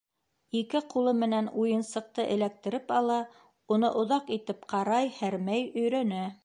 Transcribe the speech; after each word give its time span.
Ике 0.59 0.79
ҡулы 0.93 1.13
менән 1.23 1.49
уйынсыҡты 1.65 2.25
эләктереп 2.37 2.91
ала, 2.99 3.19
уны 3.77 3.93
оҙаҡ 4.03 4.35
итеп 4.39 4.69
ҡарай, 4.75 5.15
һәрмәй, 5.21 5.67
өйрәнә. 5.83 6.27